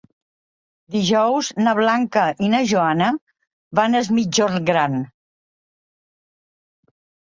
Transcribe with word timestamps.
Dijous 0.95 1.49
na 1.67 1.75
Blanca 1.81 2.25
i 2.47 2.51
na 2.55 2.63
Joana 2.73 3.13
van 3.83 4.01
a 4.01 4.05
Es 4.07 4.13
Migjorn 4.19 4.61
Gran. 4.75 5.01